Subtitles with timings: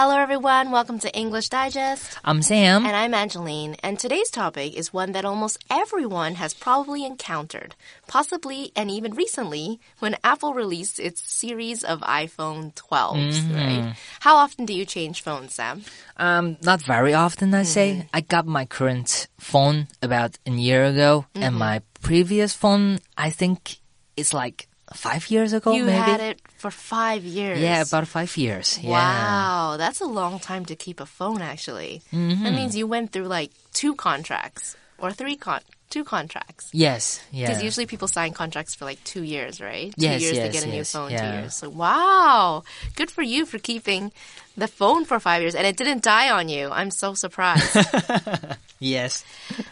[0.00, 0.70] Hello, everyone.
[0.70, 2.18] Welcome to English Digest.
[2.24, 2.86] I'm Sam.
[2.86, 3.76] And I'm Angeline.
[3.82, 7.74] And today's topic is one that almost everyone has probably encountered,
[8.06, 13.54] possibly and even recently, when Apple released its series of iPhone 12s, Mm-hmm.
[13.54, 13.94] right?
[14.20, 15.84] How often do you change phones, Sam?
[16.16, 17.92] Um, not very often, I say.
[17.92, 18.08] Mm-hmm.
[18.16, 21.42] I got my current phone about a year ago, Mm-hmm.
[21.44, 23.76] and my previous phone, I think,
[24.16, 25.98] is like five years ago, you maybe.
[25.98, 27.60] had it for five years.
[27.60, 28.78] Yeah, about five years.
[28.82, 28.90] Yeah.
[28.90, 32.02] Wow, that's a long time to keep a phone, actually.
[32.12, 32.44] Mm-hmm.
[32.44, 36.70] That means you went through like two contracts or three con two contracts.
[36.72, 37.20] Yes.
[37.30, 37.48] Yeah.
[37.48, 39.92] Because usually people sign contracts for like two years, right?
[39.96, 41.54] Yes, two years to get a new yes, phone, two years.
[41.54, 42.62] So wow,
[42.96, 44.12] good for you for keeping
[44.56, 46.70] the phone for five years, and it didn't die on you.
[46.70, 47.76] I'm so surprised.
[48.82, 49.24] Yes.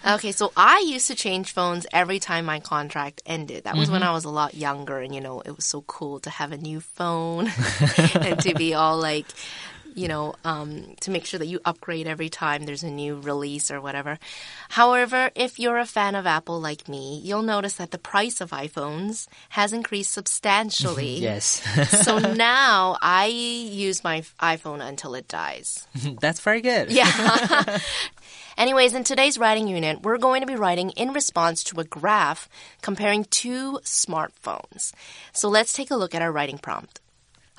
[0.06, 3.64] okay, so I used to change phones every time my contract ended.
[3.64, 3.92] That was Mm-hmm.
[3.94, 6.52] when I was a lot younger, and you know it was so cool to have
[6.52, 7.48] a new phone
[8.20, 9.24] and to be all like.
[9.98, 13.68] You know, um, to make sure that you upgrade every time there's a new release
[13.70, 14.18] or whatever.
[14.68, 18.50] However, if you're a fan of Apple like me, you'll notice that the price of
[18.50, 21.18] iPhones has increased substantially.
[21.28, 21.62] Yes.
[22.04, 22.18] so
[22.52, 25.86] now I use my iPhone until it dies.
[26.20, 26.92] That's very good.
[26.92, 27.78] Yeah.
[28.56, 32.48] Anyways, in today's writing unit, we're going to be writing in response to a graph
[32.82, 34.92] comparing two smartphones.
[35.32, 37.00] So let's take a look at our writing prompt.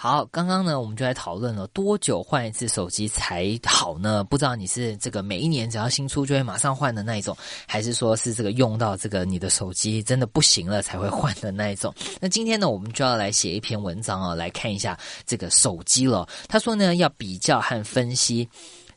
[0.02, 4.24] 好，刚刚呢，我们就来讨论了多久换一次手机才好呢？
[4.24, 7.36] 不知道你是这个每一年只要新出就会马上换的那一种，
[7.68, 11.94] 还是说是这个用到这个你的手机真的不行了才会换的那一种？
[12.22, 16.26] 那今天呢，我们就要来写一篇文章哦，来看一下这个手机了。
[16.48, 18.48] 他说呢，要比较和分析。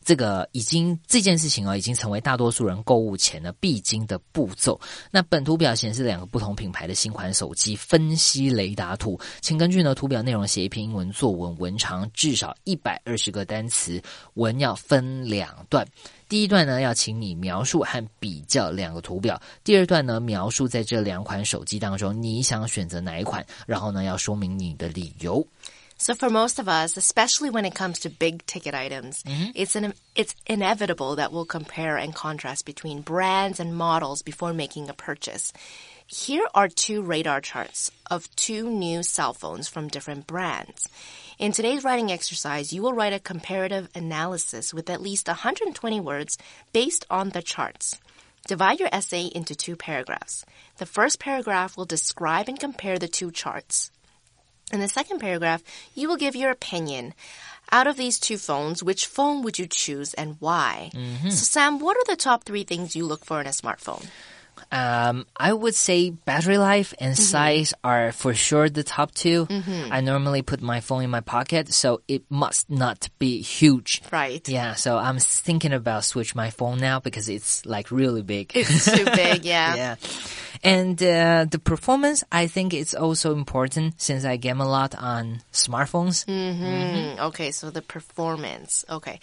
[0.03, 4.79] 这个已经这件事情哦，已经成为大多数人购物前呢必经的步骤。
[5.11, 14.01] 那本图表显示两个不同品牌的新款手机分析雷达图，请根据呢图表内容写一篇英文作文，文长至少一百二十个单词，
[14.33, 15.87] 文要分两段。
[16.29, 25.45] 第一段呢，要请你描述和比较两个图表；第二段呢，描述在这两款手机当中你想选择哪一款，然后呢，要说明你的理由。
[25.97, 29.51] So for most of us, especially when it comes to big ticket items, mm-hmm.
[29.55, 34.89] it's an it's inevitable that we'll compare and contrast between brands and models before making
[34.89, 35.53] a purchase.
[36.05, 40.89] Here are two radar charts of two new cell phones from different brands.
[41.39, 46.37] In today's writing exercise, you will write a comparative analysis with at least 120 words
[46.73, 47.97] based on the charts.
[48.45, 50.45] Divide your essay into two paragraphs.
[50.77, 53.89] The first paragraph will describe and compare the two charts.
[54.73, 55.61] In the second paragraph,
[55.93, 57.13] you will give your opinion.
[57.71, 60.89] Out of these two phones, which phone would you choose and why?
[60.93, 61.29] Mm-hmm.
[61.29, 64.05] So, Sam, what are the top three things you look for in a smartphone?
[64.71, 67.21] Um, I would say battery life and mm-hmm.
[67.21, 69.93] size are for sure the top 2 mm-hmm.
[69.93, 74.01] I normally put my phone in my pocket, so it must not be huge.
[74.11, 74.47] Right.
[74.49, 78.51] Yeah, so I'm thinking about switch my phone now because it's like really big.
[78.55, 79.75] It's too big, yeah.
[79.75, 79.95] yeah.
[80.63, 85.41] And uh, the performance, I think it's also important since I game a lot on
[85.51, 86.25] smartphones.
[86.25, 88.85] Mm, Okay, so the performance.
[88.89, 89.19] Okay.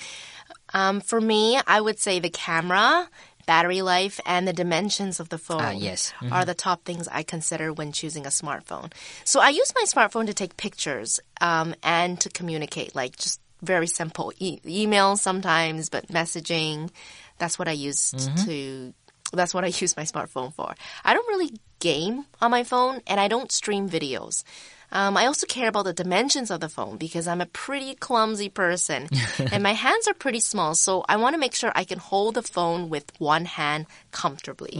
[0.74, 3.08] Um, for me, I would say the camera,
[3.46, 6.12] battery life, and the dimensions of the phone Ah, yes.
[6.30, 8.92] are the top things I consider when choosing a smartphone.
[9.24, 13.86] So I use my smartphone to take pictures um, and to communicate, like just very
[13.86, 16.90] simple e- email sometimes, but messaging.
[17.38, 18.12] That's what I use
[18.44, 18.92] to.
[19.32, 20.74] That's what I use my smartphone for.
[21.04, 24.44] I don't really game on my phone, and I don't stream videos.
[24.92, 28.48] Um, I also care about the dimensions of the phone because I'm a pretty clumsy
[28.48, 29.08] person
[29.52, 30.74] and my hands are pretty small.
[30.74, 34.76] So I want to make sure I can hold the phone with one hand comfortably.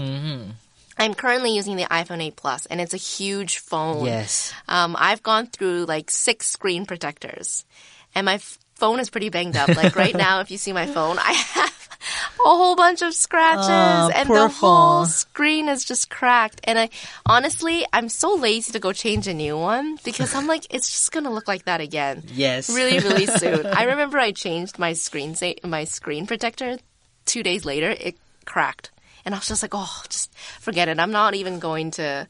[0.99, 4.05] I'm currently using the iPhone 8 Plus and it's a huge phone.
[4.05, 4.53] Yes.
[4.67, 7.65] Um, I've gone through like six screen protectors
[8.15, 8.41] and my
[8.75, 9.69] phone is pretty banged up.
[9.69, 11.80] Like right now, if you see my phone, I have
[12.35, 16.61] a whole bunch of scratches Oh, and the whole screen is just cracked.
[16.65, 16.91] And I
[17.27, 21.13] honestly, I'm so lazy to go change a new one because I'm like, it's just
[21.13, 22.23] gonna look like that again.
[22.33, 22.71] Yes.
[22.71, 23.67] Really, really soon.
[23.67, 26.79] I remember I changed my screen my screen protector.
[27.27, 28.91] Two days later, it cracked,
[29.25, 30.99] and I was just like, oh, just forget it.
[30.99, 32.27] I'm not even going to.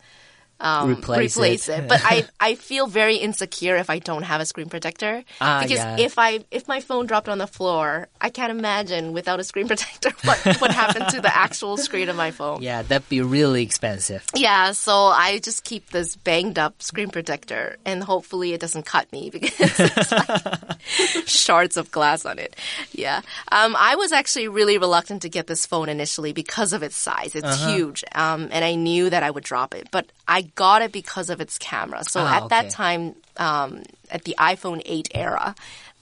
[0.63, 1.37] Um, Replace
[1.69, 1.89] it.
[1.89, 5.79] but I, I feel very insecure if I don't have a screen protector Ah, because
[5.79, 5.97] yeah.
[5.99, 9.67] if I if my phone dropped on the floor, I can't imagine without a screen
[9.73, 12.61] protector what would happen to the actual screen of my phone.
[12.63, 14.25] Yeah, that'd be really expensive.
[14.35, 19.11] Yeah, so I just keep this banged up screen protector and hopefully it doesn't cut
[19.13, 22.55] me because it's like shards of glass on it.
[22.93, 23.23] Yeah.
[23.51, 27.35] Um, I was actually really reluctant to get this phone initially because of its size.
[27.35, 28.05] It's huge.
[28.15, 31.41] Um, and I knew that I would drop it, but I got it because of
[31.41, 32.05] its camera.
[32.05, 35.55] So Ah, at that time, um, at the iPhone 8 era,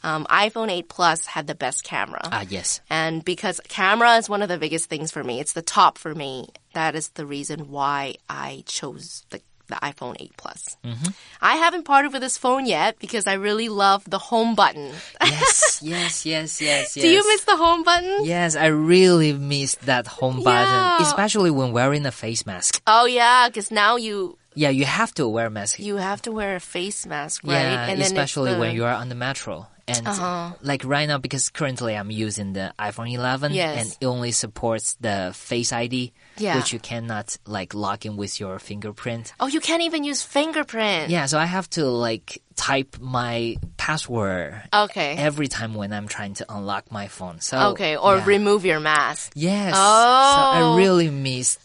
[0.02, 2.20] um, iPhone 8 Plus had the best camera.
[2.24, 2.80] Ah, yes.
[2.88, 6.14] And because camera is one of the biggest things for me, it's the top for
[6.14, 6.48] me.
[6.74, 10.76] That is the reason why I chose the the iPhone 8 Plus.
[10.84, 11.10] Mm-hmm.
[11.40, 14.92] I haven't parted with this phone yet because I really love the home button.
[15.22, 17.02] Yes, yes, yes, yes, yes.
[17.04, 18.24] Do you miss the home button?
[18.24, 21.02] Yes, I really miss that home button, Yeah.
[21.02, 22.80] especially when wearing a face mask.
[22.86, 25.78] Oh yeah, because now you Yeah, you have to wear a mask.
[25.78, 27.52] you have to wear a face mask, right?
[27.62, 29.66] Yeah, and especially when you are on the metro.
[29.88, 30.52] And Uh-huh.
[30.62, 33.78] like right now, because currently I'm using the iPhone 11 Yes.
[33.80, 36.56] and it only supports the Face ID, Yeah.
[36.56, 39.32] which you cannot like log in with your fingerprint.
[39.40, 41.10] Oh, you can't even use fingerprint.
[41.10, 45.14] Yeah, so I have to like type my password Okay.
[45.16, 47.40] every time when I'm trying to unlock my phone.
[47.40, 48.24] So Okay, or yeah.
[48.26, 49.32] remove your mask.
[49.34, 49.74] yes.
[49.76, 49.78] Oh.
[49.78, 50.74] So Oh.
[50.74, 51.56] I really miss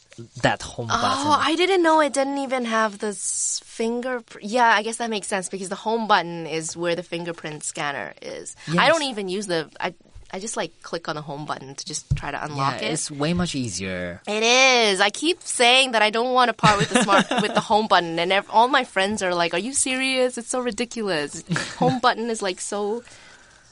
[0.42, 1.02] that home button.
[1.04, 4.50] Oh, I didn't know it didn't even have this fingerprint.
[4.50, 8.14] Yeah, I guess that makes sense because the home button is where the fingerprint scanner
[8.22, 8.56] is.
[8.78, 9.70] I don't even use the.
[9.80, 9.94] I
[10.36, 12.92] I just like click on the home button to just try to yeah, unlock it.
[12.92, 14.20] it's way much easier.
[14.28, 15.00] It is.
[15.00, 17.86] I keep saying that I don't want to part with the smart with the home
[17.88, 20.40] button, and ev- all my friends are like, "Are you serious?
[20.40, 21.44] It's so ridiculous.
[21.78, 23.04] home button is like so."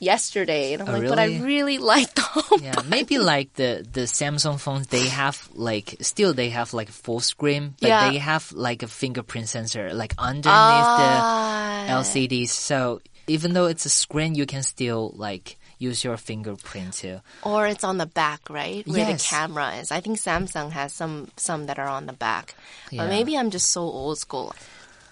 [0.02, 1.42] Yesterday, and I'm Oh, like, but I really?
[1.42, 2.90] really like the home Yeah, button.
[2.90, 7.76] maybe like the the Samsung phones, they have like still they have like full screen,
[7.80, 8.10] but Yeah.
[8.10, 11.86] they have like a fingerprint sensor like underneath Ah.
[11.86, 12.50] the LCDs.
[12.50, 17.22] So even though it's a screen, you can still like use your fingerprint too.
[17.44, 18.82] Or it's on the back, right?
[18.88, 19.92] Where the camera is.
[19.92, 22.56] I think Samsung has some some that are on the back.
[22.90, 23.04] Yeah.
[23.06, 24.54] But maybe I'm just so old school.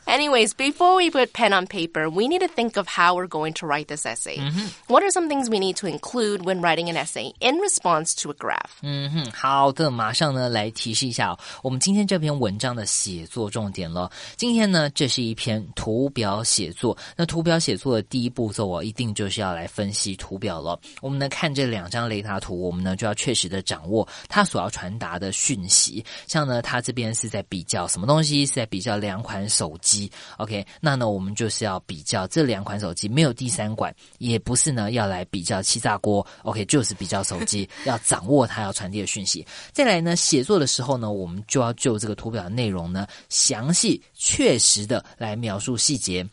[0.08, 3.54] Anyways, before we put pen on paper, we need to think of how we're going
[3.54, 4.36] to write this essay.
[4.36, 4.66] Mm-hmm.
[4.86, 8.30] What are some things we need to include when writing an essay in response to
[8.30, 8.70] a graph?
[8.82, 14.10] 嗯哼，好的，马上呢来提示一下、哦、我们今天这篇文章的写作重点了。
[14.36, 16.94] 今天呢，这是一篇图表写作。
[17.16, 20.78] 那图表写作的第一步骤哦，一定就是要来分析图表了。
[21.00, 26.04] 我们呢看这两张雷达图，我们呢就要确实的掌握它所要传达的讯息。
[26.26, 28.44] 像呢，它这边是在比较什么东西？
[28.44, 29.94] 是在比较两款手机。
[30.37, 36.25] OK，那呢，我们就是要比较这两款手机，没有第三款，也不是呢要来比较气炸锅。
[36.43, 39.45] OK，就是比较手机， 要掌握它要传递的讯息。
[39.71, 46.27] 再来呢，写作的时候呢，我们就要就这个图表的内容呢，详细确实的来描述细节。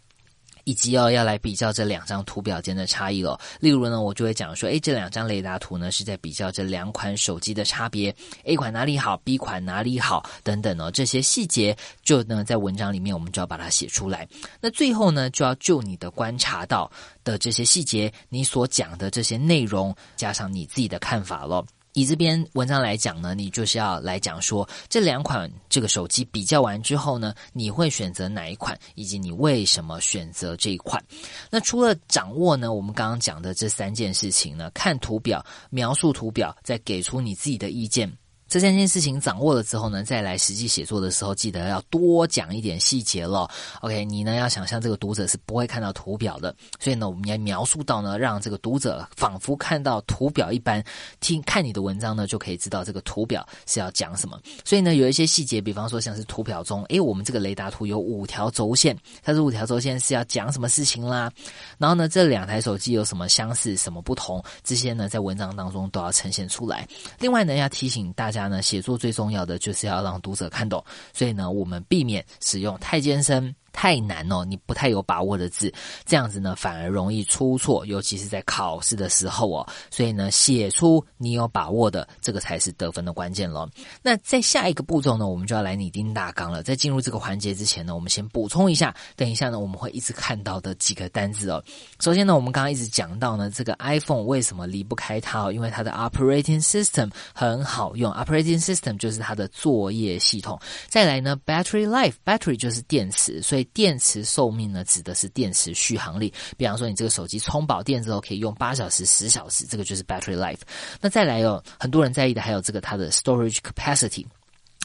[0.66, 3.38] 以及哦，要来比较这两张图表间的差异了。
[3.60, 14.26] 例如呢，我就会讲说，诶，这两张雷达图呢是在比较这两款手机的差别，A 款哪里好，B 款哪里好等等哦，这些细节就呢在文章里面我们就要把它写出来。
[14.60, 16.90] 那最后呢，就要就你的观察到
[17.22, 21.64] 的这些细节，你所讲的这些内容，加上你自己的看法咯。
[21.96, 31.02] 以这篇文章来讲呢，你就是要来讲说这两款这个手机比较完之后呢，你会选择哪一款，以及你为什么选择这一款。
[31.48, 38.12] 那除了掌握呢，我们刚刚讲的这三件事情呢，看图表、描述图表，再给出你自己的意见。
[38.48, 43.50] 这三件事情掌握了之后呢，再来实际写作的时候，记得要多讲一点细节了。
[43.80, 50.82] OK，你呢要想象这个读者是不会看到图表的，所以呢，我们要描述到呢，让这个读者仿佛看到图表一般，
[51.18, 54.40] 听看你的文章呢，就可以知道这个图表是要讲什么。
[54.64, 61.30] 所以呢，有一些细节，比方说像是图表中，诶，我们这个雷达图有五条轴线，它这五条轴线是要讲什么事情啦？
[61.78, 64.40] 然后呢，这两台手机有什么相似、什么不同？
[64.62, 66.86] 这些呢，在文章当中都要呈现出来。
[67.18, 73.54] 另外呢，要提醒大家家呢，写作最重要的就是要让读者看懂，所以呢，我们避免使用太艰深。
[73.76, 75.70] 太难哦，你不太有把握的字，
[76.06, 79.66] 这样子呢反而容易出错，尤其是在考试的时候哦。
[79.90, 83.68] 所以呢，写出你有把握的，这个才是得分的关键咯。
[84.00, 86.62] 那在下一个步骤呢，我们就要来拟定大纲了。
[86.62, 91.62] 在进入这个环节之前呢，我们先补充一下，等一下呢我们会一直看到的几个单字哦。
[92.00, 95.52] 首先呢，我们刚刚一直讲到呢，这个 iPhone 为什么离不开它哦？
[95.52, 100.58] 因为它的 operating system 很好用，operating system 就是它的作业系统。
[100.88, 106.32] 再来呢，battery life，battery 就是电池，所以电池寿命呢，指的是电池续航力。
[106.56, 110.60] 比方说，你这个手机充饱电之后可以用八小时、十小时，这个就是 battery life。
[111.00, 114.24] 那再来哦，很多人在意的还有这个它的 storage capacity。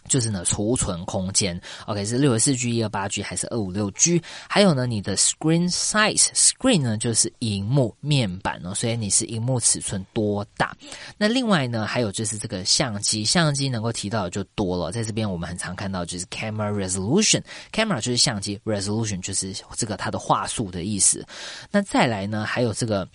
[0.08, 4.22] 就是呢，储存空间，OK 是六十四 G、一二八 G 还是二五六 G？
[4.50, 10.75] 还有呢，你的 screen size，screen 呢就是荧幕面板哦，所以你是荧幕尺寸多大？
[11.17, 21.25] 那另外呢，还有就是这个相机，相机能够提到的就多了，在这边我们很常看到就是 camera resolution，camera 就是相机，resolution 就是这个它的话术的意思。
[21.72, 23.08] 那再来呢，还有这个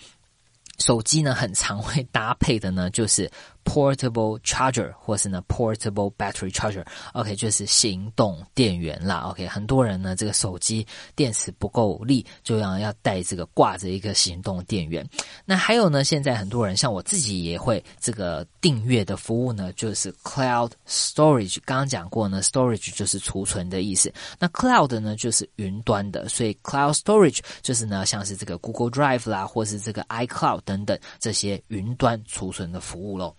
[0.78, 3.30] 手机呢，很常会搭配的呢就是
[3.66, 6.86] portable charger 或是呢 portable battery charger。
[7.12, 9.26] OK，就是行动电源啦。
[9.28, 15.06] OK，很多人呢这个手机电池不够力，就要要带这个挂着一个行动电源。
[15.44, 21.58] 那还有呢，现在很多人像我自己也会这个订阅的服务呢，就是 cloud storage。
[21.64, 24.12] 刚刚讲过呢，storage 就是储存的意思。
[24.38, 33.34] 那 cloud 呢就是云端的，所以 cloud storage 就是呢像是这个 Google Drive 啦，或是这个 iCloud 等等这些云端储存的服务喽。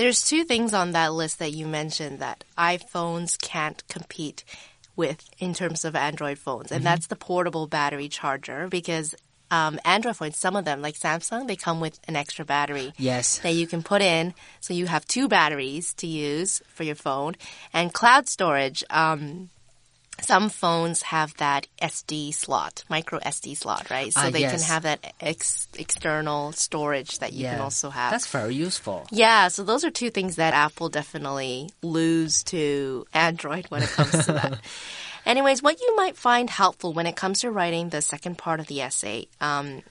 [0.00, 4.44] There's two things on that list that you mentioned that iPhones can't compete
[4.96, 6.90] with in terms of Android phones, and mm -hmm.
[6.90, 9.14] that's the portable battery charger because
[9.50, 12.94] um, Android phones, some of them, like Samsung, they come with an extra battery.
[12.96, 13.40] Yes.
[13.40, 14.32] That you can put in.
[14.60, 17.34] So you have two batteries to use for your phone.
[17.72, 19.50] And cloud storage, um,
[20.24, 24.12] some phones have that SD slot, micro SD slot, right?
[24.12, 24.52] So uh, they yes.
[24.52, 28.12] can have that ex external storage that you yeah, can also have.
[28.12, 29.06] That's very useful.
[29.10, 34.26] Yeah, so those are two things that Apple definitely lose to Android when it comes
[34.26, 34.60] to that.
[35.26, 38.66] Anyways, what you might find helpful when it comes to writing the second part of
[38.66, 39.82] the essay, um,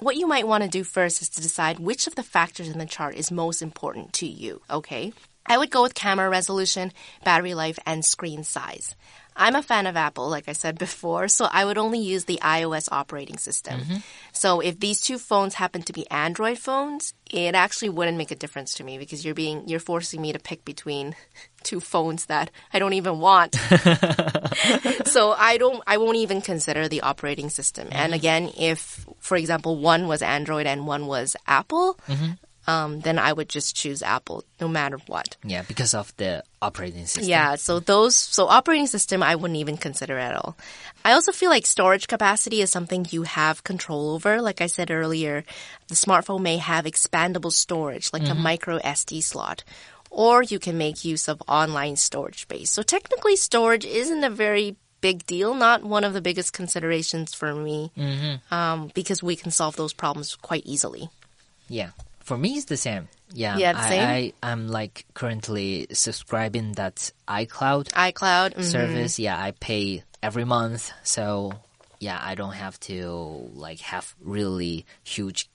[0.00, 2.78] what you might want to do first is to decide which of the factors in
[2.78, 5.12] the chart is most important to you, okay?
[5.46, 6.92] I would go with camera resolution,
[7.24, 8.94] battery life, and screen size.
[9.40, 12.38] I'm a fan of Apple, like I said before, so I would only use the
[12.42, 13.80] iOS operating system.
[13.80, 14.02] Mm -hmm.
[14.32, 18.38] So if these two phones happen to be Android phones, it actually wouldn't make a
[18.38, 21.14] difference to me because you're being you're forcing me to pick between
[21.68, 23.52] two phones that I don't even want.
[25.14, 27.86] so I don't I won't even consider the operating system.
[27.86, 28.02] Mm -hmm.
[28.02, 28.80] And again, if
[29.18, 33.48] for example one was Android and one was Apple, mm -hmm um, then I would
[33.48, 35.36] just choose Apple no matter what.
[35.44, 37.28] Yeah, because of the operating system.
[37.28, 40.56] Yeah, so those, so operating system I wouldn't even consider at all.
[41.04, 44.40] I also feel like storage capacity is something you have control over.
[44.40, 45.44] Like I said earlier,
[45.88, 48.32] the smartphone may have expandable storage, like mm -hmm.
[48.32, 48.50] a mm-hmm.
[48.50, 49.64] micro SD slot.
[50.10, 52.70] Or you can make use of online storage space.
[52.76, 57.54] So technically storage isn't a very big deal, not one of the biggest considerations for
[57.54, 58.34] me, mm -hmm.
[58.58, 61.08] um, because we can solve those problems quite easily.
[61.68, 61.90] Yeah.
[62.30, 63.08] For me, it's the same.
[63.32, 64.08] Yeah, yeah, the same.
[64.08, 68.70] I, I am like currently subscribing that iCloud iCloud mm -hmm.
[68.70, 69.18] service.
[69.18, 71.50] Yeah, I pay every month, so
[71.98, 75.48] yeah, I don't have to like have really huge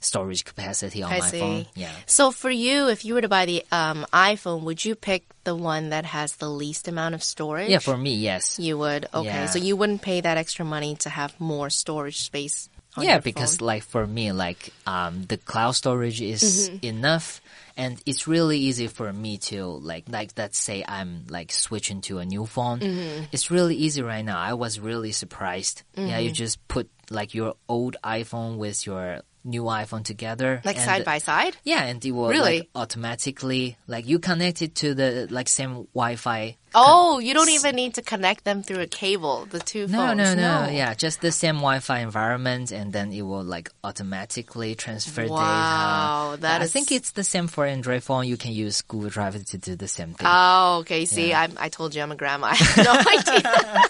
[0.00, 1.38] storage capacity on I my see.
[1.38, 1.66] phone.
[1.76, 1.94] Yeah.
[2.06, 5.54] So for you, if you were to buy the um, iPhone, would you pick the
[5.54, 7.70] one that has the least amount of storage?
[7.70, 8.58] Yeah, for me, yes.
[8.58, 9.06] You would.
[9.14, 9.52] Okay, yeah.
[9.52, 12.68] so you wouldn't pay that extra money to have more storage space
[13.02, 13.66] yeah, because phone.
[13.66, 16.88] like for me, like um, the cloud storage is mm -hmm.
[16.88, 17.40] enough,
[17.76, 22.18] and it's really easy for me to like like let's say I'm like switching to
[22.18, 22.78] a new phone.
[22.80, 23.28] Mm -hmm.
[23.32, 24.38] It's really easy right now.
[24.38, 25.82] I was really surprised.
[25.94, 26.08] Mm -hmm.
[26.08, 26.44] Yeah, you mm-hmm.
[26.44, 31.56] just put like your old iPhone with your new iPhone together, like side by side.
[31.64, 35.86] Yeah, and it will really like, automatically like you connect it to the like same
[35.94, 36.56] Wi-Fi.
[36.74, 39.46] Oh, you don't even need to connect them through a cable.
[39.46, 40.18] The two no, phones.
[40.18, 40.70] No, no, no.
[40.70, 45.40] Yeah, just the same Wi-Fi environment, and then it will like automatically transfer wow, data.
[45.40, 46.72] Wow, that I is...
[46.72, 48.26] think it's the same for Android phone.
[48.26, 50.26] You can use Google Drive to do the same thing.
[50.30, 51.06] Oh, okay.
[51.06, 51.46] See, yeah.
[51.58, 52.46] I, I told you I'm a grandma.
[52.50, 53.82] I have no idea.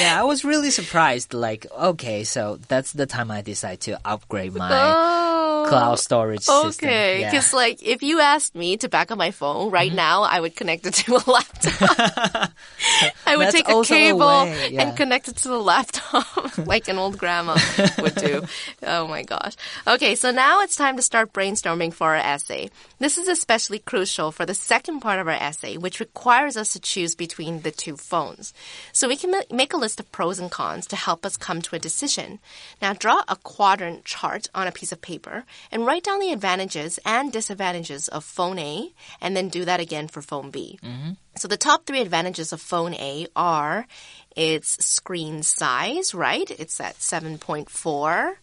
[0.00, 1.32] yeah, I was really surprised.
[1.32, 4.68] Like, okay, so that's the time I decided to upgrade my.
[4.70, 5.25] Oh
[5.68, 6.88] cloud storage system.
[6.88, 10.08] Okay, because like if you asked me to back up my phone right mm -hmm.
[10.08, 12.50] now, I would connect it to a laptop.
[13.26, 14.82] I would take a cable a yeah.
[14.82, 17.58] and connect it to the laptop like an old grandma
[17.98, 18.44] would do.
[18.82, 19.56] Oh my gosh.
[19.86, 22.70] Okay, so now it's time to start brainstorming for our essay.
[22.98, 26.80] This is especially crucial for the second part of our essay, which requires us to
[26.80, 28.52] choose between the two phones.
[28.92, 31.76] So we can make a list of pros and cons to help us come to
[31.76, 32.38] a decision.
[32.80, 36.98] Now draw a quadrant chart on a piece of paper and write down the advantages
[37.04, 40.78] and disadvantages of phone A, and then do that again for phone B.
[40.82, 41.16] Mm -hmm.
[41.38, 43.86] So the top three advantages of phone A are
[44.34, 46.50] its screen size, right?
[46.50, 48.34] It's at 7.4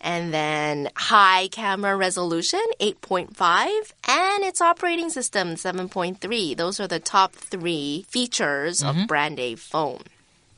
[0.00, 7.32] and then high camera resolution 8.5 and its operating system 7.3 those are the top
[7.32, 8.90] three features mm -hmm.
[8.90, 9.06] of mm-hmm.
[9.06, 10.04] brand a phone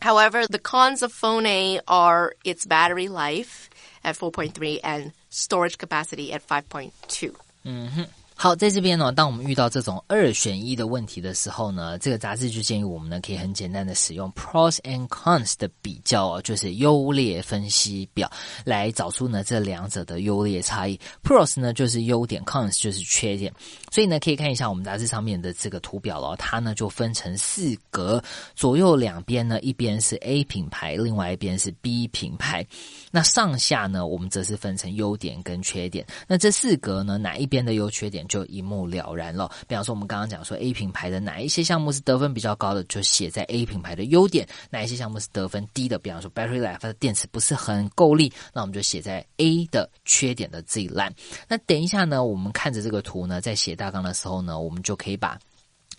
[0.03, 3.71] however the cons of phone a are its battery life
[4.05, 7.37] at 4.3 and storage capacity at 5.2.
[7.65, 8.07] Mm -hmm.
[8.42, 18.32] 好，在这边呢，当我们遇到这种二选一的问题的时候呢，这个杂志就建议我们呢，可以很简单的使用 pros and cons 的比较哦，就是优劣分析表，
[18.64, 20.99] 来找出呢这两者的优劣差异。
[21.23, 23.52] pros 呢就是优点，cons 就是缺点。
[23.90, 32.66] 所以呢，可以看一下我们杂志上面的这个图表了，它呢就分成四格，左右两边呢，一边是 A 品牌，另外一边是 B 品牌。
[33.11, 36.06] 那上下呢，我们则是分成优点跟缺点。
[36.26, 38.26] 那这四格呢，哪一边的优缺点？
[38.31, 39.51] 就一目了然了。
[39.69, 51.13] 比方说，我们刚刚讲说 A 品牌的哪一些项目是得分比较高的，就写在 A 品牌的优点；哪一些项目是得分低的，比方说 battery life 的电池不是很够力，那我们就写在 A 的缺点的这一栏。
[51.49, 55.39] 那等一下呢，我们看着这个图呢，在写大纲的时候呢，我们就可以把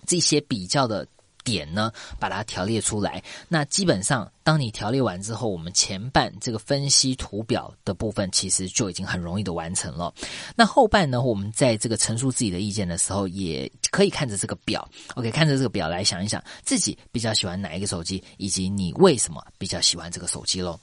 [0.07, 1.05] 这些比较的。
[1.43, 3.23] 点呢，把它条列出来。
[3.47, 10.13] 那基本上，当你条列完之后，我们前半这个分析图表的部分，其实就已经很容易的完成了。
[10.55, 20.79] 那后半呢，我们在这个陈述自己的意见的时候，也可以看着这个表，OK，看着这个表来想一想，自己比较喜欢哪一个手机，以及你为什么比较喜欢这个手机喽。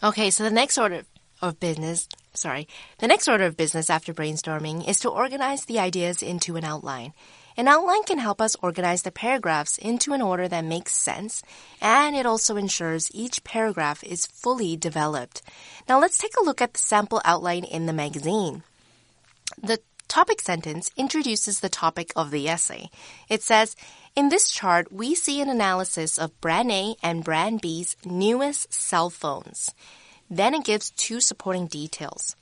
[0.00, 1.02] OK，so the next order
[1.40, 2.66] of business, sorry,
[2.98, 7.12] the next order of business after brainstorming is to organize the ideas into an outline.
[7.56, 11.42] An outline can help us organize the paragraphs into an order that makes sense,
[11.80, 15.42] and it also ensures each paragraph is fully developed.
[15.88, 18.62] Now let's take a look at the sample outline in the magazine.
[19.62, 22.90] The topic sentence introduces the topic of the essay.
[23.28, 23.74] It says,
[24.14, 29.08] in this chart, we see an analysis of brand A and brand B's newest cell
[29.08, 29.70] phones.
[30.28, 32.36] Then it gives two supporting details.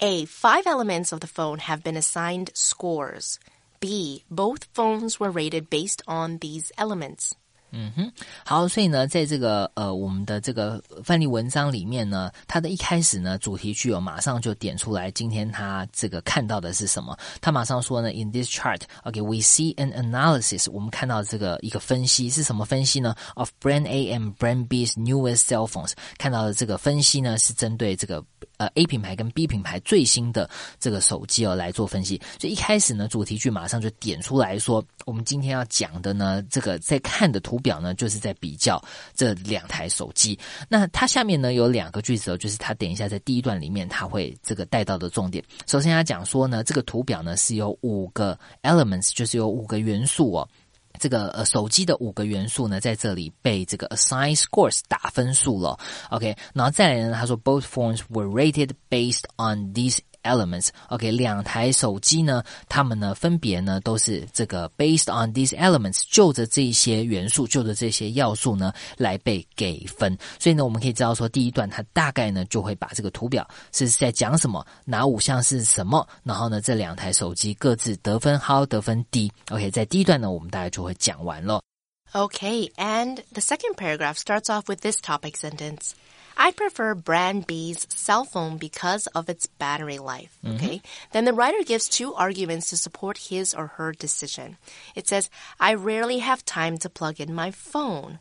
[0.00, 0.24] A.
[0.24, 3.38] Five elements of the phone have been assigned scores.
[3.84, 4.24] B.
[4.30, 7.34] Both phones were rated based on these elements.
[7.76, 8.12] 嗯哼，
[8.44, 17.18] 好，所以呢，在这个呃我们的这个范例文章里面呢，它的一开始呢，主题句哦，马上就点出来，今天他这个看到的是什么？
[17.40, 28.24] 他马上说呢，In this chart，OK，we see an analysis，我们看到这个一个分析是什么分析呢？Of brand A and brand B's newest cell phones，看到的这个分析呢，是针对这个
[28.58, 32.22] 呃 A 品牌跟 B 品牌最新的这个手机哦来做分析。
[32.40, 37.60] 所以一开始呢，主题句马上就点出来说，我们今天要讲的呢，这个在看的图。
[37.64, 38.80] 表呢，就是在比较
[39.14, 40.38] 这两台手机。
[40.68, 45.42] 那它下面呢有两个句子，就是它等一下在第一段里面，它会这个带到的重点。
[45.66, 50.48] 首先，他讲说呢，这个图表呢是有五个 elements，就是有五个元素哦。
[51.00, 55.78] 这个呃手机的五个元素呢，在这里被这个 assign scores 打分数了。
[56.10, 59.98] OK，然后再来呢，他说 both phones were rated based on these。
[60.23, 70.15] Elements，OK，两台手机呢，它们呢分别呢都是这个 based on these elements，就着这些元素，就着这些要素呢来被给分。
[70.37, 79.31] 所以呢，我们可以知道说，第一段它大概呢就会把这个图表是在讲什么，哪五项是什么，然后呢这两台手机各自得分高得分低。
[79.51, 81.61] OK，在第一段呢，我们大概就会讲完了。
[82.11, 85.91] Okay, and the second paragraph starts off with this topic sentence.
[86.36, 90.36] I prefer brand B's cell phone because of its battery life.
[90.44, 90.56] Mm-hmm.
[90.56, 90.82] Okay.
[91.12, 94.56] Then the writer gives two arguments to support his or her decision.
[94.94, 98.18] It says, I rarely have time to plug in my phone.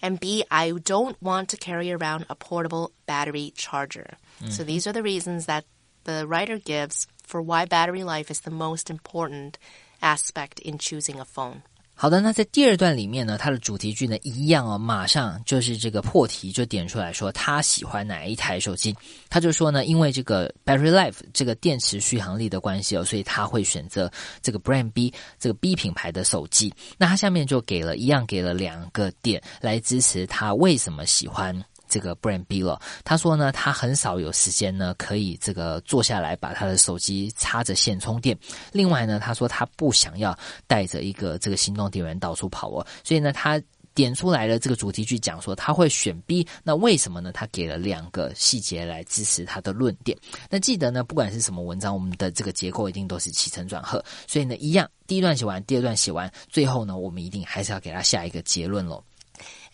[0.00, 4.16] And B, I don't want to carry around a portable battery charger.
[4.40, 4.50] Mm-hmm.
[4.50, 5.64] So these are the reasons that
[6.04, 9.58] the writer gives for why battery life is the most important
[10.02, 11.62] aspect in choosing a phone.
[12.02, 18.92] 好的，那在第二段里面呢，它的主题句呢一样哦，马上就是这个破题就点出来说他喜欢哪一台手机，
[19.30, 24.10] 他就说呢，因为这个 battery life 这个电池续航力的关系哦，所以他会选择
[24.42, 26.74] 这个 brand B 这个 B 品牌的手机。
[26.98, 31.56] 那他下面就给了一样给了两个点来支持他为什么喜欢。
[31.92, 38.34] 这个 Brand B 了，他说呢，他很少有时间呢，可以这个坐下来把他的手机插着线充电。
[38.72, 40.34] 另外呢，他说他不想要
[40.66, 43.60] 带着一个这个行动电源到处跑哦，所以呢，他
[43.92, 47.30] 点出来了这个主题句讲说他会选 B，那为什么呢？
[47.30, 50.16] 他给了两个细节来支持他的论点。
[50.48, 59.04] 那记得呢，不管是什么文章，我们的这个结构一定都是起承转合，所以呢，一样，第一段写完，第二段写完，最后呢，我们一定还是要给他下一个结论喽。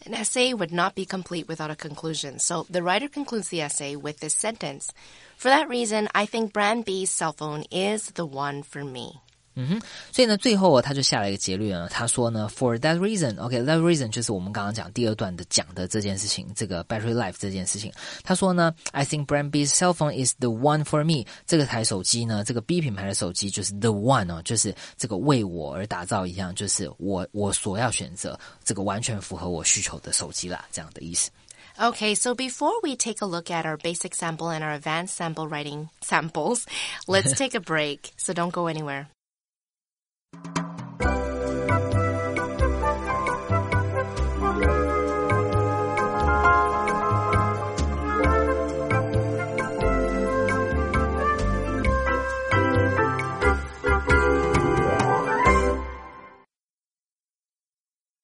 [0.06, 3.96] An essay would not be complete without a conclusion, so the writer concludes the essay
[3.96, 4.92] with this sentence.
[5.36, 9.20] For that reason, I think Brand B's cell phone is the one for me.
[9.57, 17.93] 嗯哼，所以呢，最后他就下了一个结论啊，他说呢，for that reason，OK，that reason 就是我们刚刚讲第二段的讲的这件事情，这个 battery life 这件事情。
[18.23, 21.29] 他说呢，I think Brand B's cell phone is the one for me。
[21.45, 31.29] 这个台手机呢，这个 B 品牌的手机就是 the one 哦，就是这个为我而打造一样，就是我我所要选择这个完全符合我需求的手机啦，这样的意思。
[31.77, 35.89] Okay, so before we take a look at our basic sample and our advanced sample writing
[36.01, 36.63] samples,
[37.07, 38.11] let's take a break.
[38.17, 39.05] So don't go anywhere.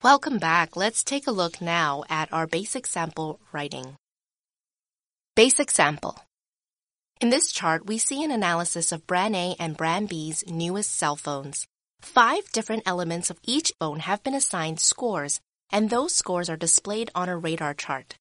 [0.04, 0.76] Welcome back.
[0.76, 3.96] Let's take a look now at our basic sample writing.
[5.34, 6.20] Basic sample.
[7.22, 11.16] In this chart, we see an analysis of brand A and brand B's newest cell
[11.16, 11.66] phones.
[12.04, 15.40] Five different elements of each phone have been assigned scores,
[15.72, 18.14] and those scores are displayed on a radar chart.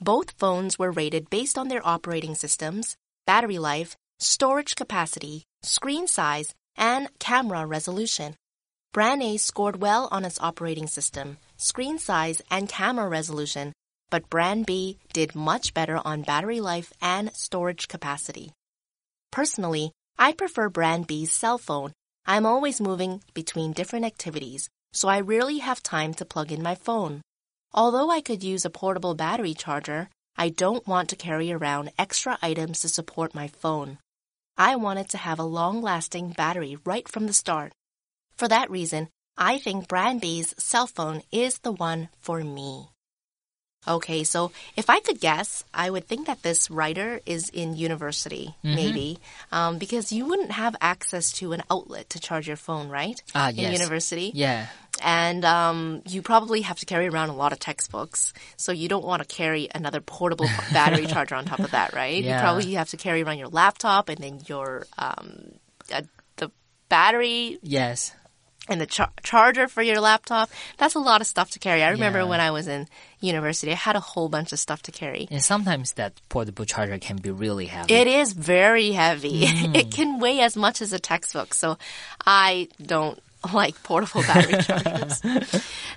[0.00, 6.54] Both phones were rated based on their operating systems, battery life, storage capacity, screen size,
[6.74, 8.34] and camera resolution.
[8.92, 13.74] Brand A scored well on its operating system, screen size, and camera resolution,
[14.08, 18.52] but Brand B did much better on battery life and storage capacity.
[19.30, 21.92] Personally, I prefer Brand B's cell phone.
[22.28, 26.74] I'm always moving between different activities, so I rarely have time to plug in my
[26.74, 27.22] phone.
[27.72, 32.36] Although I could use a portable battery charger, I don't want to carry around extra
[32.42, 33.96] items to support my phone.
[34.58, 37.72] I wanted to have a long lasting battery right from the start.
[38.36, 42.90] For that reason, I think Brand B's cell phone is the one for me.
[43.86, 48.54] Okay, so if I could guess, I would think that this writer is in university,
[48.62, 48.74] mm -hmm.
[48.74, 49.18] maybe,
[49.52, 53.22] um, because you wouldn't have access to an outlet to charge your phone, right?
[53.34, 53.80] Ah, in yes.
[53.80, 54.30] university.
[54.34, 54.66] Yeah.
[55.00, 59.04] And um, you probably have to carry around a lot of textbooks, so you don't
[59.04, 62.24] want to carry another portable battery charger on top of that, right?
[62.24, 62.30] Yeah.
[62.30, 65.28] You probably have to carry around your laptop and then your um,
[65.94, 66.02] uh,
[66.36, 66.50] the
[66.88, 67.58] battery.
[67.62, 68.12] Yes
[68.68, 70.50] and the char charger for your laptop.
[70.76, 71.82] That's a lot of stuff to carry.
[71.82, 72.24] I remember yeah.
[72.24, 72.88] when I was in
[73.20, 75.28] university, I had a whole bunch of stuff to carry.
[75.30, 77.94] And sometimes that portable charger can be really heavy.
[77.94, 79.46] It is very heavy.
[79.58, 79.74] Mm.
[79.74, 81.52] It can weigh as much as a textbook.
[81.54, 81.78] So
[82.24, 83.18] I don't
[83.53, 85.21] like portable battery chargers.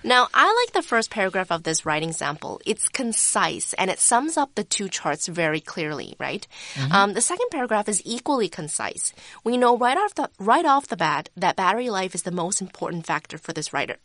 [0.03, 2.61] now, I like the first paragraph of this writing sample.
[2.67, 6.45] It's concise and it sums up the two charts very clearly, right?
[6.75, 6.95] Mm -hmm.
[6.95, 9.13] um, the second paragraph is equally concise.
[9.45, 12.61] We know right off the right off the bat that battery life is the most
[12.61, 13.99] important factor for this writer.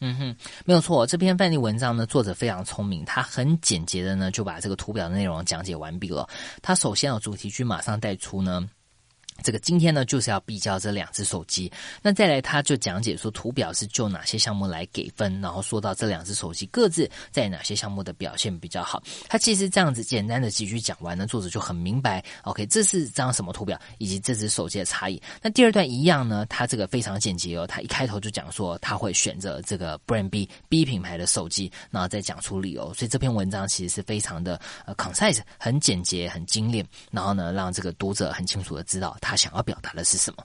[0.00, 1.04] 嗯哼，没有错。
[1.04, 6.28] 这篇范例文章呢，作者非常聪明，他很简洁的呢就把这个图表的内容讲解完毕了。
[6.62, 8.70] 他首先有主题句马上带出呢。
[9.43, 11.71] 这个今天呢，就是要比较这两只手机。
[12.01, 19.03] 那再来，他就讲解说图表是就哪些项目来给分，然后说到这两只手机各自在哪些项目的表现比较好。
[19.27, 25.21] 他其实这样子简单的几句讲完呢，作者就很明白，OK，这是张什么图表，以及这只手机的差异。
[25.41, 32.93] 那第二段一样呢，他这个非常简洁哦，他一开头就讲说他会选择这个 Brand B B 品牌的手机，然后再讲出理由。
[32.93, 39.17] 所以这篇文章其实是非常的呃 concise，很简洁，很精炼，然后呢，让这个读者很清楚的知道。
[39.19, 40.44] 他 想要表达的是什么。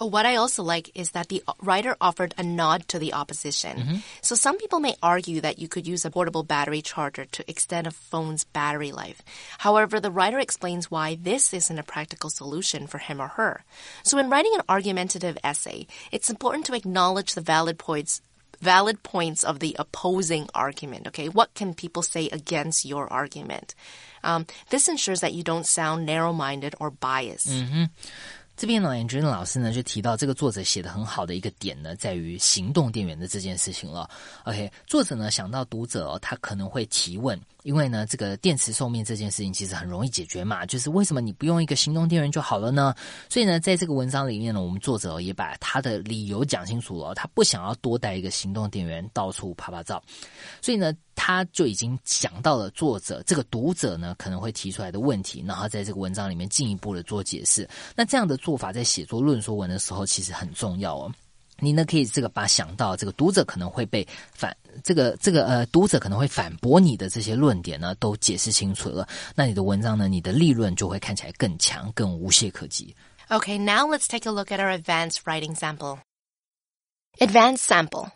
[0.00, 3.76] What I also like is that the writer offered a nod to the opposition.
[3.78, 4.02] Mm -hmm.
[4.22, 7.86] So some people may argue that you could use a portable battery charger to extend
[7.86, 9.22] a phone's battery life.
[9.58, 13.64] However, the writer explains why this isn't a practical solution for him or her.
[14.04, 18.20] So in writing an argumentative essay, it's important to acknowledge the valid points
[18.62, 21.06] valid points of the opposing argument.
[21.06, 23.74] Okay, what can people say against your argument?
[24.22, 27.50] Um, this ensures that you don't sound narrow-minded or biased.
[27.50, 27.88] Mm -hmm.
[28.56, 34.10] 这边呢，严老师呢就提到这个作者写的很好的一个点呢，在于行动电源的这件事情了。
[34.42, 37.40] OK，作者呢想到读者哦，他可能会提问。
[37.63, 42.93] 因为呢，这个电池寿命这件事情其实很容易解决嘛，就是为什么你不用一个行动电源就好了呢？
[43.29, 50.01] 所以呢，在这个文章里面呢，我们作者也把他的理由讲清楚了，他不想要多带一个行动电源到处拍拍照，
[50.61, 57.67] 所以呢，他就已经想到了作者这个读者呢可能会提出来的问题，然后在这个文章里面进一步的做解释。
[57.95, 61.11] 那这样的做法在写作论说文的时候其实很重要哦。
[61.60, 72.94] 你呢可以这个把想到这个读者可能会被反这个这个呃读者可能会反驳你的这些论点呢都解释清楚了，那你的文章呢你的立论就会看起来更强更无懈可击。
[73.28, 75.98] Okay, now let's take a look at our advanced writing sample.
[77.20, 78.12] Advanced sample.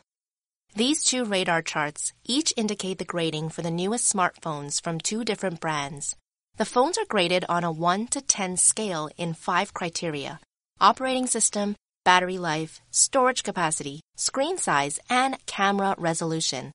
[0.75, 5.61] These two radar charts each indicate the grading for the newest smartphones from two different
[5.61, 6.17] brands.
[6.57, 10.41] The phones are graded on a 1 to 10 scale in five criteria
[10.81, 11.77] operating system,
[12.08, 16.72] battery life, storage capacity, screen size, and camera resolution.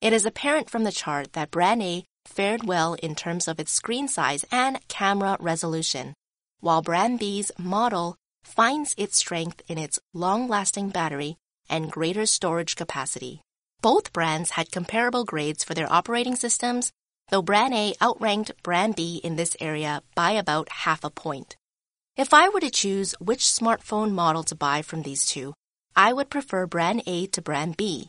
[0.00, 3.72] It is apparent from the chart that brand A fared well in terms of its
[3.72, 6.14] screen size and camera resolution,
[6.60, 11.34] while brand B's model finds its strength in its long-lasting battery
[11.68, 13.40] and greater storage capacity.
[13.82, 16.92] Both brands had comparable grades for their operating systems,
[17.30, 21.56] though brand A outranked brand B in this area by about half a point.
[22.16, 25.52] If I were to choose which smartphone model to buy from these two,
[25.94, 28.08] I would prefer brand A to brand B.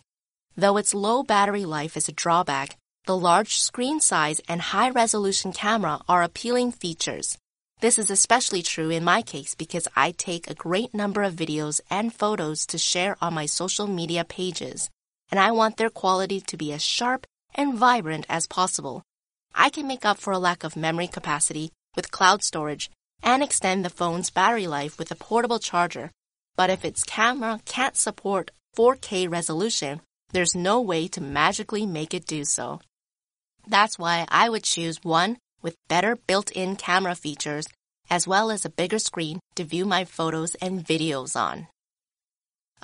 [0.56, 5.52] Though its low battery life is a drawback, the large screen size and high resolution
[5.52, 7.38] camera are appealing features.
[7.82, 11.82] This is especially true in my case because I take a great number of videos
[11.89, 14.89] and photos to share on my social media pages,
[15.30, 19.04] and I want their quality to be as sharp and vibrant as possible.
[19.54, 22.89] I can make up for a lack of memory capacity with cloud storage
[23.23, 26.12] and extend the phone's battery life with a portable charger.
[26.56, 30.01] But if its camera can't support 4K resolution,
[30.32, 32.82] there's no way to magically make it do so.
[33.67, 37.67] That's why I would choose one with better built-in camera features
[38.10, 41.67] as well as a bigger screen to view my photos and videos on.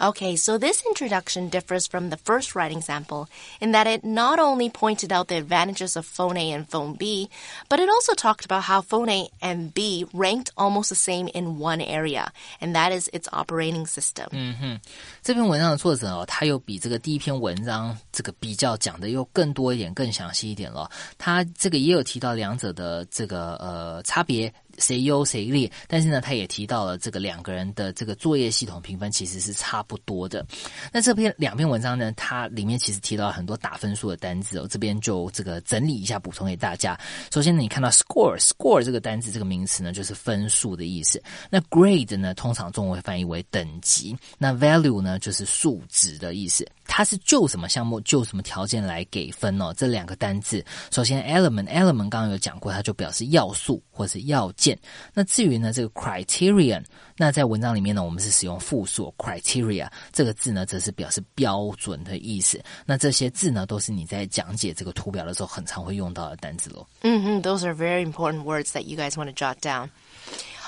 [0.01, 3.27] Okay, so this introduction differs from the first writing sample
[3.61, 7.29] in that it not only pointed out the advantages of phone A and phone B,
[7.69, 11.59] but it also talked about how phone A and B ranked almost the same in
[11.59, 12.31] one area,
[12.61, 14.29] and that is its operating system.
[14.31, 14.81] 嗯哼，
[15.21, 20.89] 这篇文章的作者哦，他又比这个第一篇文章这个比较讲的又更多一点、更详细一点了。
[21.19, 24.55] 他这个也有提到两者的这个呃差别。
[24.80, 30.46] 谁优谁劣，但是呢，他也提到了这个两个人的这个作业系统评分其实是差不多的。
[30.92, 37.00] 那这篇两篇文章呢，它里面其实提到很多打分数的单字哦，这边就这个整理一下补充给大家。
[37.32, 41.22] 首先呢，你看到 score，score 这个单字这个名词呢，就是分数的意思。
[41.50, 44.16] 那 grade 呢，通常中文翻译为等级。
[44.38, 46.68] 那 value 呢，就是数值的意思。
[46.86, 49.74] 它是就什么项目就什么条件来给分哦。
[49.76, 54.78] 这两个单字，首先 element，element 刚刚有讲过，它就表示要素或是要件。
[55.14, 56.84] 那至于呢这个 criterion，
[57.16, 62.62] 那在文章里面呢，我们是使用复数 criteria 这个字呢，则是表示标准的意思。
[62.86, 66.86] 那这些字呢，都是你在讲解这个图表的时候很常会用到的单字喽。
[67.02, 69.90] 嗯嗯，those are very important words that you guys want to jot down.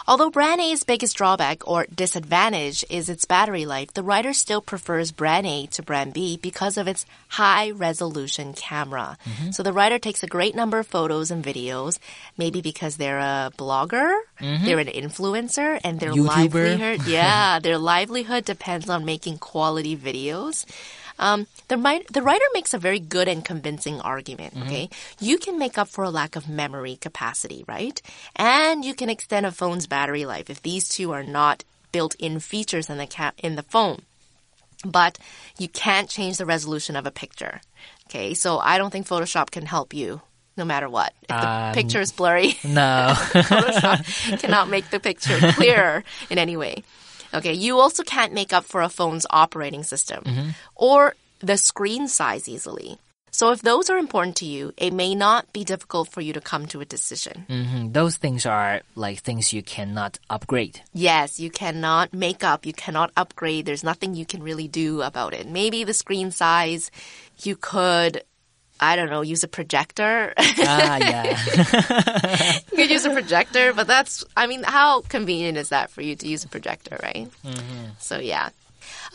[0.07, 5.11] Although Brand A's biggest drawback or disadvantage is its battery life, the writer still prefers
[5.11, 9.17] Brand A to Brand B because of its high resolution camera.
[9.25, 9.51] Mm-hmm.
[9.51, 11.97] So the writer takes a great number of photos and videos,
[12.37, 14.65] maybe because they're a blogger, mm-hmm.
[14.65, 16.27] they're an influencer, and their YouTuber.
[16.27, 20.65] livelihood, yeah, their livelihood depends on making quality videos.
[21.17, 21.77] Um, the,
[22.11, 24.53] the writer makes a very good and convincing argument.
[24.53, 24.67] Mm-hmm.
[24.67, 28.01] Okay, you can make up for a lack of memory capacity, right?
[28.35, 32.89] And you can extend a phone's battery life if these two are not built-in features
[32.89, 34.01] in the in the phone.
[34.83, 35.17] But
[35.57, 37.61] you can't change the resolution of a picture.
[38.09, 40.21] Okay, so I don't think Photoshop can help you
[40.57, 41.13] no matter what.
[41.23, 46.57] If the um, picture is blurry, no, Photoshop cannot make the picture clearer in any
[46.57, 46.83] way.
[47.33, 50.49] Okay, you also can't make up for a phone's operating system mm-hmm.
[50.75, 52.97] or the screen size easily.
[53.31, 56.39] So if those are important to you, it may not be difficult for you to
[56.39, 57.45] come to a decision.
[57.49, 57.91] Mm-hmm.
[57.91, 60.79] Those things are like things you cannot upgrade.
[60.93, 63.65] Yes, you cannot make up, you cannot upgrade.
[63.65, 65.49] There's nothing you can really do about it.
[65.49, 66.91] Maybe the screen size,
[67.43, 68.23] you could
[68.79, 70.33] I don't know, use a projector.
[70.37, 72.59] ah, yeah.
[72.71, 76.15] you could use a projector, but that's, I mean, how convenient is that for you
[76.15, 77.29] to use a projector, right?
[77.45, 77.85] Mm-hmm.
[77.99, 78.49] So, yeah,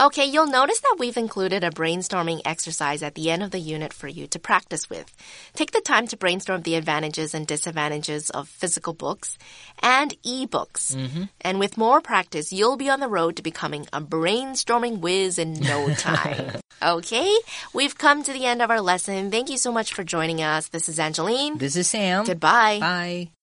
[0.01, 3.93] Okay, you'll notice that we've included a brainstorming exercise at the end of the unit
[3.93, 5.15] for you to practice with.
[5.53, 9.37] Take the time to brainstorm the advantages and disadvantages of physical books
[9.83, 10.95] and e-books.
[10.95, 11.25] Mm-hmm.
[11.43, 15.53] And with more practice, you'll be on the road to becoming a brainstorming whiz in
[15.53, 16.61] no time.
[16.83, 17.37] okay,
[17.75, 19.31] we've come to the end of our lesson.
[19.31, 20.69] Thank you so much for joining us.
[20.69, 21.59] This is Angeline.
[21.59, 22.25] This is Sam.
[22.25, 22.79] Goodbye.
[22.81, 23.40] Bye.